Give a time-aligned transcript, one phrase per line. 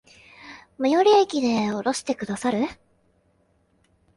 [0.79, 2.65] 最寄駅で降ろしてくださる？